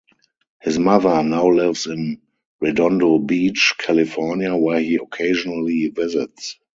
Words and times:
His 0.63 0.79
mother 0.79 1.21
now 1.21 1.45
lives 1.47 1.85
in 1.85 2.23
Redondo 2.59 3.19
Beach, 3.19 3.75
California, 3.77 4.55
where 4.55 4.79
he 4.79 4.95
occasionally 4.95 5.89
visits. 5.89 6.57